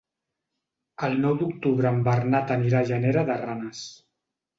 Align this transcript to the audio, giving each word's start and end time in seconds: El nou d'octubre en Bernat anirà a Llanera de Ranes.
El 1.07 1.17
nou 1.25 1.35
d'octubre 1.41 1.91
en 1.97 1.99
Bernat 2.07 2.53
anirà 2.55 2.81
a 2.81 2.87
Llanera 2.93 3.25
de 3.29 3.37
Ranes. 3.43 3.83